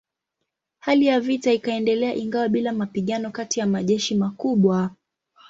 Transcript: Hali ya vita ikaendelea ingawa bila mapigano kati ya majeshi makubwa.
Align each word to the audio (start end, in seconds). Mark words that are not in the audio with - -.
Hali 0.79 1.05
ya 1.05 1.19
vita 1.19 1.51
ikaendelea 1.51 2.15
ingawa 2.15 2.49
bila 2.49 2.73
mapigano 2.73 3.31
kati 3.31 3.59
ya 3.59 3.65
majeshi 3.67 4.15
makubwa. 4.15 4.91